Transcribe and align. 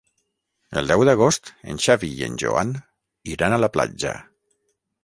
El 0.81 0.89
deu 0.91 1.03
d'agost 1.09 1.51
en 1.75 1.81
Xavi 1.85 2.09
i 2.23 2.27
en 2.29 2.41
Joan 2.45 2.73
iran 3.37 3.59
a 3.61 3.65
la 3.67 3.73
platja. 3.79 4.17